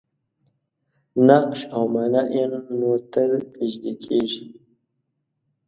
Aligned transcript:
نقش 1.27 1.59
او 1.75 1.83
معنا 1.93 2.21
یې 2.33 2.43
نو 2.79 2.91
ته 3.11 3.21
نژدې 3.57 3.93
کېږي. 4.03 4.45